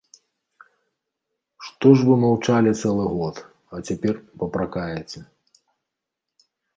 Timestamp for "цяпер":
3.91-4.13